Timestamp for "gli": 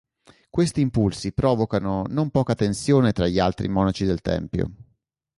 3.27-3.37